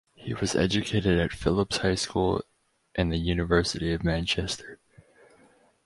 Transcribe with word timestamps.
He 0.15 0.33
was 0.33 0.55
educated 0.55 1.19
at 1.19 1.31
Philips 1.31 1.77
High 1.77 1.93
School 1.93 2.41
and 2.95 3.11
the 3.11 3.19
University 3.19 3.93
of 3.93 4.03
Manchester. 4.03 4.79